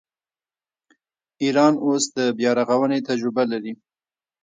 ایران 1.43 1.73
اوس 1.85 2.03
د 2.17 2.17
بیارغونې 2.37 2.99
تجربه 3.09 3.43
لري. 3.51 3.73